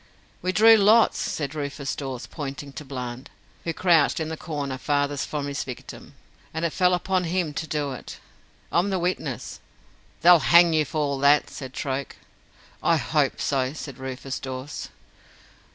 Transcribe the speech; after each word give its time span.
"We 0.41 0.51
drew 0.51 0.77
lots," 0.77 1.19
said 1.19 1.53
Rufus 1.53 1.95
Dawes, 1.95 2.25
pointing 2.25 2.73
to 2.73 2.83
Bland, 2.83 3.29
who 3.65 3.71
crouched 3.71 4.19
in 4.19 4.29
the 4.29 4.35
corner 4.35 4.79
farthest 4.79 5.27
from 5.27 5.45
his 5.45 5.63
victim, 5.63 6.15
"and 6.55 6.65
it 6.65 6.73
fell 6.73 6.95
upon 6.95 7.25
him 7.25 7.53
to 7.53 7.67
do 7.67 7.91
it. 7.91 8.17
I'm 8.71 8.89
the 8.89 8.97
witness." 8.97 9.59
"They'll 10.23 10.39
hang 10.39 10.73
you 10.73 10.85
for 10.85 10.97
all 10.97 11.19
that," 11.19 11.51
said 11.51 11.75
Troke. 11.75 12.15
"I 12.81 12.97
hope 12.97 13.39
so," 13.39 13.73
said 13.73 13.99
Rufus 13.99 14.39
Dawes. 14.39 14.89